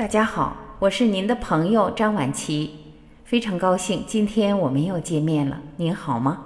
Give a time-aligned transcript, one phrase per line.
[0.00, 2.70] 大家好，我是您的朋友张婉琪，
[3.22, 5.60] 非常高兴今天我们又见面了。
[5.76, 6.42] 您好吗？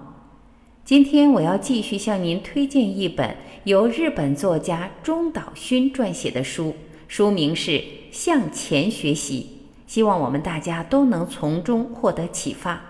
[0.84, 6.75] 今天我要继续向您推荐一本由日本作家中岛勋撰写的书，
[7.06, 7.70] 书名是
[8.11, 9.61] 《向前学习》，
[9.93, 12.82] 希望我们大家都能从中获得启发。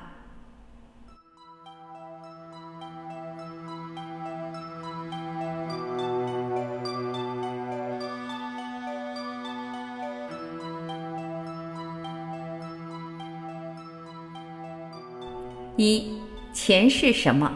[15.76, 16.08] 一
[16.52, 17.52] 钱是什么？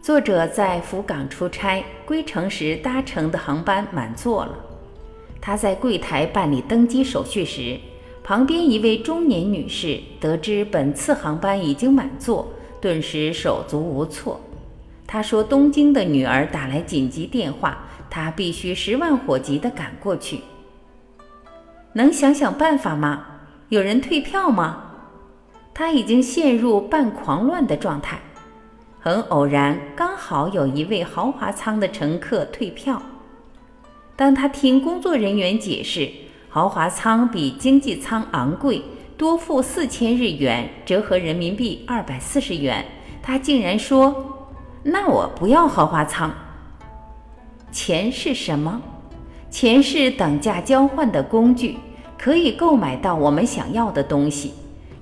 [0.00, 4.54] 作者在福冈出差，归程时搭乘的航班满座了。
[5.38, 7.78] 他在柜台办理登机手续时，
[8.24, 12.48] 旁边一位中年女士得知本次航班已经满座，
[12.80, 14.40] 顿时手足无措。
[15.06, 20.40] 她说：“东京的女儿打来紧急电话，她必须十万火急地赶过去。
[21.92, 23.26] 能想想办法吗？
[23.68, 24.84] 有人退票吗？”
[25.78, 28.18] 他已经陷入半狂乱的状态。
[28.98, 33.00] 很偶然，刚好有一位豪华舱的乘客退票。
[34.16, 36.10] 当他听工作人员解释
[36.48, 38.82] 豪华舱比经济舱昂贵，
[39.16, 42.84] 多付四千日元（折合人民币二百四十元），
[43.22, 44.50] 他竟然说
[44.82, 46.28] ：“那我不要豪华舱。”
[47.70, 48.82] 钱是什么？
[49.48, 51.78] 钱是等价交换的工具，
[52.18, 54.54] 可以购买到我们想要的东西。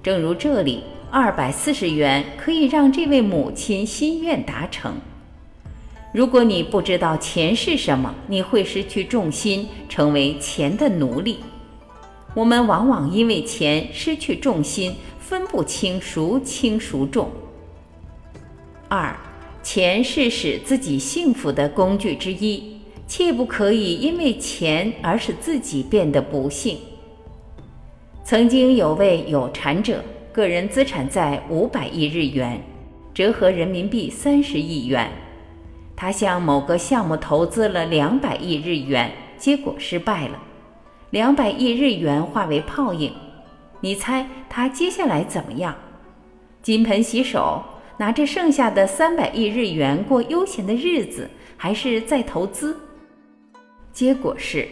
[0.07, 4.95] 正如这里，二百四十元可以让这位母亲心愿达成。
[6.12, 11.41] 如果你不知道钱是什么，你会失去重心，成为钱的奴隶。
[12.37, 17.29] 我们往往因为钱失去重心，分不清孰轻孰重。
[18.87, 19.12] 二，
[19.65, 26.79] 钱是使自己幸福的工具之一，切不可以因为钱而使自己变得不幸。
[28.29, 32.61] 曾经有位有产者，个人资产在五百亿日元，
[33.15, 35.09] 折合人民币三十亿元。
[35.95, 40.43] 他向某个项目投资了两百亿日元，结果失败了，
[41.11, 43.12] 两百亿日元化为泡影。
[43.78, 45.77] 你猜他接下来怎么样？
[46.62, 47.62] 金盆洗手，
[47.97, 52.77] 拿着剩下的三百亿日元过悠闲的日子，还是再投资？
[53.93, 54.67] 结果是，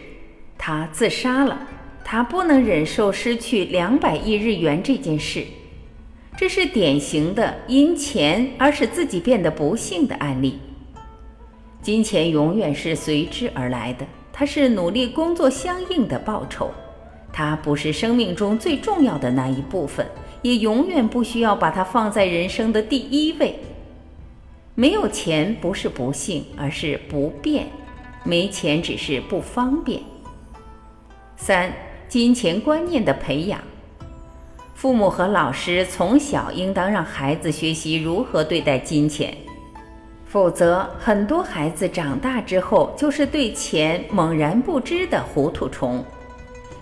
[0.57, 1.57] 他自杀了。
[2.07, 5.43] 他不能忍受失去两百亿日元这件事，
[6.37, 10.59] 这是典型的因钱而使自己变得不幸的案例。
[11.81, 16.69] 金钱永远是随之而来的，它是努力工作相应的报酬，
[17.33, 20.05] 它不是生命中最重要的那一部分，
[20.43, 23.55] 也永远不需要把它放在人生的第一位。
[24.75, 27.63] 没有钱不是不幸，而是不便；
[28.23, 29.99] 没钱只是不方便。
[31.35, 31.73] 三。
[32.07, 33.59] 金钱观念的培养，
[34.73, 39.35] 父母和老师从小应当让孩子学习如何对待金钱，
[40.25, 46.03] 否则很多孩子长大之后就是对钱猛然不知的糊涂虫。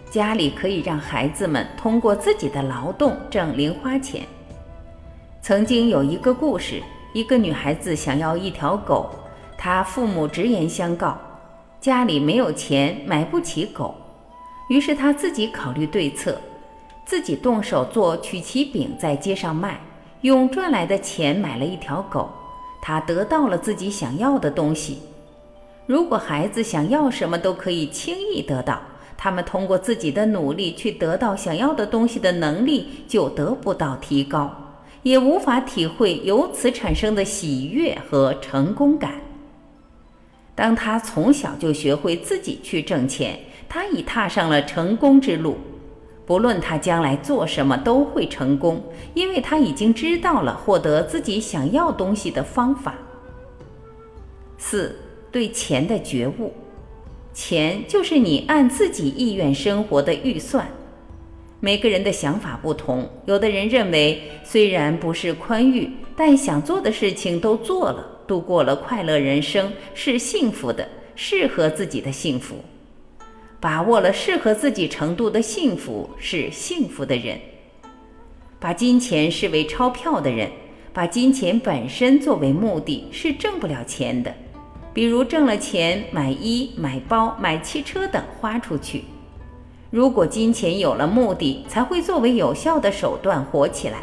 [0.09, 4.21] 家里可以让孩子们通过自己的劳动挣零花钱。
[5.41, 9.09] 曾经有一个故事，一个女孩子想要一条狗，
[9.57, 11.17] 她父母直言相告，
[11.81, 13.95] 家里没有钱买不起狗。
[14.73, 16.41] 于是他自己考虑对策，
[17.05, 19.79] 自己动手做曲奇饼，在街上卖，
[20.21, 22.27] 用赚来的钱买了一条狗。
[22.81, 24.97] 他得到了自己想要的东西。
[25.85, 28.81] 如果孩子想要什么都可以轻易得到，
[29.15, 34.51] 他们通过自己的努力去得到想要的东西的能力就得不到提高，
[35.03, 39.21] 也无法体会由此产生的喜悦和成功感。
[40.55, 43.39] 当他从小就学会自己去挣钱。
[43.73, 45.57] 他已踏上了成功之路，
[46.27, 48.79] 不论他将来做什么都会成功，
[49.15, 52.93] 因为他已经知道了获得自己想要东西的方法。
[54.59, 54.95] 四
[55.31, 56.53] 对钱的觉悟，
[57.33, 60.67] 钱就是你按自己意愿生活的预算。
[61.59, 72.53] 每个人的想法不同，有的人认为虽然不是宽裕，但想做的事情都做了，度过了快乐人生，是幸福的，适合自己的幸福。
[73.63, 77.39] 把握了适合自己程度的幸福是幸福的人。
[78.59, 80.51] 把金钱视为钞票的人，
[80.91, 84.35] 把金钱本身作为目的是挣不了钱的。
[84.93, 89.05] 比如挣了钱买衣、买包、买汽车等花出去。
[89.89, 93.99] 如果金钱有了目的，才会作为有效的手段活起来。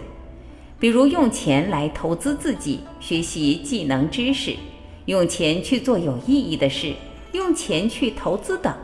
[0.79, 4.57] 比如用钱来投资自己，学习技能知识，
[5.05, 6.95] 用钱去做有意义的事，
[7.33, 8.75] 用钱去投资等。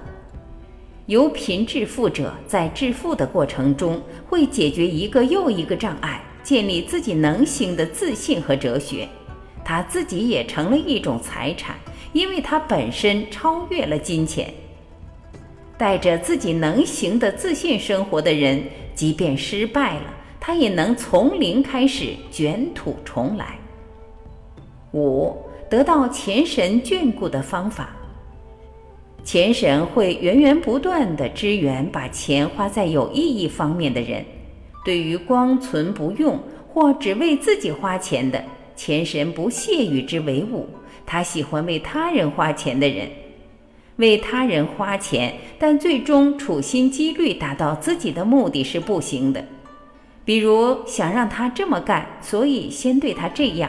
[1.06, 9.08] 由贫致富者在致富的过程中，会解决一个又一个障碍，建立自己能行的自信和哲学。
[9.64, 11.76] 他自己也成了一种财产，
[12.12, 14.52] 因为他本身超越了金钱。
[15.78, 18.64] 带着自己能行的自信生活的人，
[18.94, 23.58] 即便失败了，他也能从零开始卷土重来。
[24.92, 25.36] 五，
[25.70, 27.95] 得到钱神眷顾的方法。
[29.26, 34.25] 钱神会源源不断的支援把钱花在有意义方面的人。
[34.84, 36.38] 对于光存不用
[36.69, 38.44] 或只为自己花钱的，
[38.76, 40.69] 钱神不屑与之为伍。
[41.05, 43.08] 他喜欢为他人花钱的人。
[43.96, 49.44] 为他人花钱，但最终处心积虑达到自己的目的是不行的。
[50.25, 53.69] 比如想让他这么干，所以先对他这样。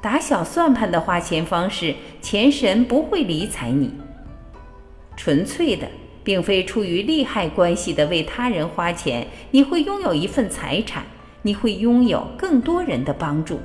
[0.00, 3.90] 打小算盘的花钱方式，钱神不会理睬你。
[5.16, 5.88] 纯粹的，
[6.24, 11.04] 并非出于利害关系的为他人花钱，你会拥有一份财产，
[11.42, 13.60] 你会拥有更多人的帮助。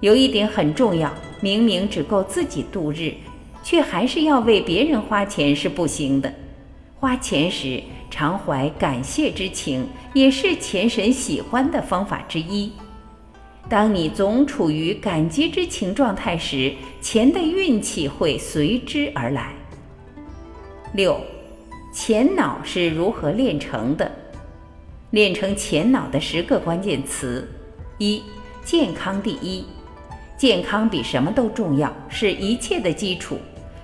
[0.00, 3.12] 有一点很重要，明明只够自己度日。
[3.62, 6.32] 却还是要为别人花钱是不行的。
[6.98, 7.78] 花钱时
[8.10, 12.72] 常怀感谢之情，也是钱神喜欢的方法之一。
[13.68, 16.72] 当你总处于感激之情状态时，
[17.02, 19.52] 钱的运气会随之而来。
[20.92, 21.20] 六，
[21.92, 24.10] 钱脑是如何练成的？
[25.10, 27.48] 练成钱脑的十个关键词：
[27.98, 28.20] 一、
[28.64, 29.64] 健康第一，
[30.36, 33.38] 健康比什么都重要，是一切的基础。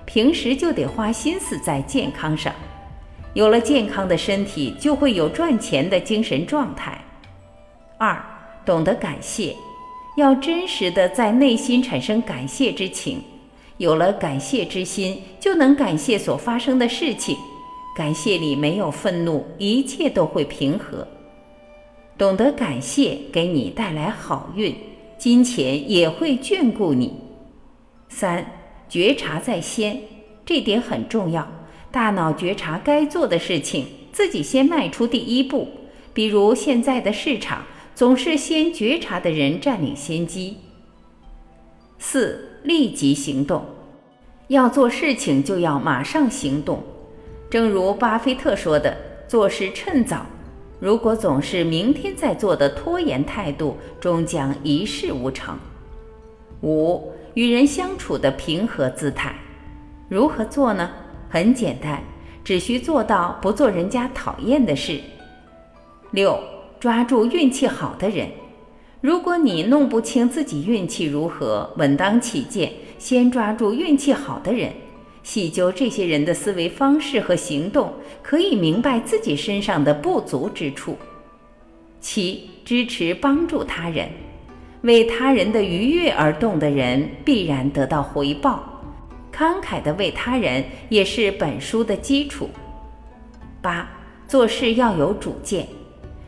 [0.05, 2.53] 平时就得花心思在健康上，
[3.33, 7.01] 有了健康的身体，就会有赚钱的精神状态。
[7.97, 8.21] 二，
[8.65, 9.55] 懂得感谢，
[10.17, 13.21] 要真实的在内心产生感谢之情，
[13.77, 17.37] 有了感谢之心，就能感谢所发生的事情。
[17.95, 21.07] 感谢里没有愤怒，一切都会平和。
[22.17, 24.75] 懂得感谢，给你带来好运，
[25.17, 27.13] 金钱也会眷顾你。
[28.09, 28.45] 三。
[28.89, 29.99] 觉察在先，
[30.45, 31.45] 这点很重要。
[31.91, 35.67] 大脑觉察该做的事情，自己先迈出第一步。
[36.13, 40.55] 比如现在的市场，总是先觉察的人占领先机。
[41.99, 43.65] 四，立即行动，
[44.47, 46.81] 要做事情就要马上行动。
[47.49, 48.95] 正如巴菲特说的
[49.27, 50.25] ：“做事趁早，
[50.79, 55.57] 如果总是明天再做的拖延态度，终将一事无成。”
[56.61, 57.11] 五。
[57.33, 59.35] 与人相处的平和姿态，
[60.09, 60.89] 如何做呢？
[61.29, 62.01] 很简单，
[62.43, 64.99] 只需做到不做人家讨厌的事。
[66.09, 66.39] 六，
[66.79, 68.27] 抓住运气好的人。
[68.99, 74.73] 如果你弄不清自己运气如何，稳当起见，先抓住运气好的人，
[75.21, 80.97] 细究这些人的思维方式和行动，可以明白自己身上的不足之处。
[82.01, 84.09] 七，支持帮助他人。
[84.81, 88.63] 为他人的愉悦而动的人，必然得到回报。
[89.31, 92.49] 慷慨的为他人，也是本书的基础。
[93.61, 93.87] 八，
[94.27, 95.67] 做事要有主见，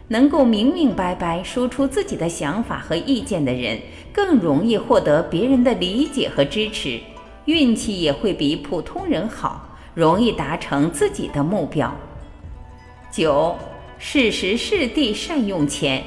[0.09, 3.79] 能够明明白白说出自己的想法和意见的人，
[4.11, 6.99] 更容易获得别人的理解和支持，
[7.45, 11.95] 运气也会比普通人好，容易达成自己的目标。
[13.11, 13.55] 九，
[13.97, 16.03] 适时适地善用钱。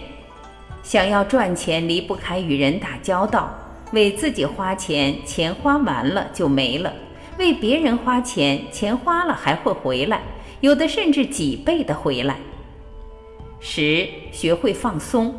[0.83, 3.57] 想要赚钱，离不开与人打交道。
[3.93, 6.91] 为自己花钱，钱花完了就没了；
[7.39, 10.23] 为别人花钱，钱花了还会回来，
[10.61, 12.37] 有的甚至几倍的回来。
[13.65, 15.33] 十，学会放松，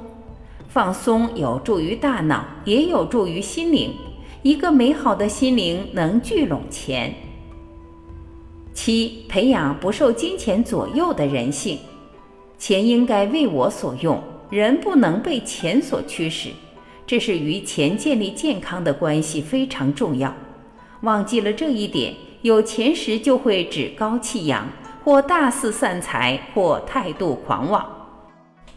[0.70, 3.94] 放松有助于大脑，也有助于心灵。
[4.42, 7.14] 一个美好的心灵能聚拢钱。
[8.74, 11.78] 七，培养不受金钱左右的人性，
[12.58, 14.24] 钱应该为我所用。
[14.50, 16.50] 人不能被钱所驱使，
[17.06, 20.34] 这是与钱建立健康的关系非常重要。
[21.02, 24.66] 忘记了这一点，有钱时就会趾高气扬，
[25.04, 27.84] 或大肆散财，或态度狂妄；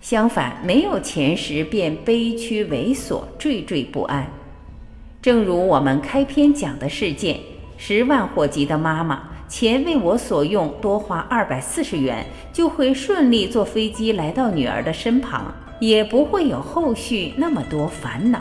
[0.08, 4.24] 相反，没有钱时便悲屈猥琐，惴惴不安。
[5.20, 7.40] 正如我们开篇讲的事件：
[7.76, 15.52] 十万火急的妈妈，钱为我所用，多花二百四十元，就会顺利坐飞机来到女儿的身旁。
[15.80, 18.40] 也不会有后续那么多烦恼。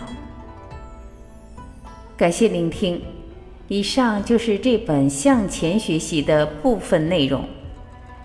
[2.16, 3.02] 感谢聆听，
[3.68, 7.44] 以上就是这本向前学习的部分内容。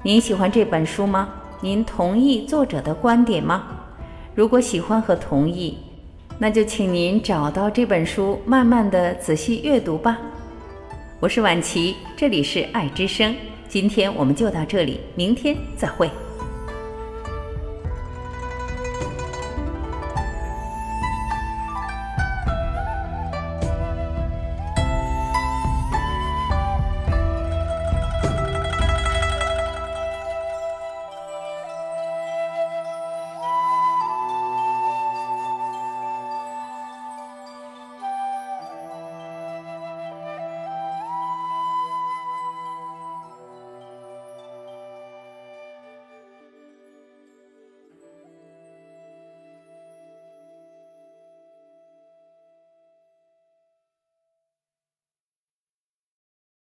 [0.02, 1.30] 您喜欢这本书吗？
[1.62, 3.64] 您同意作者的观点吗？
[4.34, 5.76] 如果喜欢和同意，
[6.38, 10.16] 那就请您找到这本书，慢慢的仔细阅读吧。
[11.20, 13.34] 我是婉琪，这里是爱之声。
[13.68, 16.10] 今天我们就到这里，明天再会。